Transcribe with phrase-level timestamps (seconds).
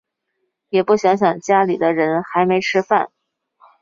[0.69, 3.11] 也不想想家里的人还没吃饭